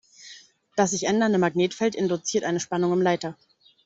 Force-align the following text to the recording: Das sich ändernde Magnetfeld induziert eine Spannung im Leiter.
Das 0.75 0.89
sich 0.89 1.03
ändernde 1.03 1.37
Magnetfeld 1.37 1.93
induziert 1.93 2.43
eine 2.43 2.59
Spannung 2.59 2.91
im 2.91 3.03
Leiter. 3.03 3.37